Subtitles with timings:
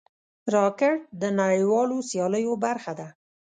[0.55, 3.07] راکټ د نړیوالو سیالیو برخه ده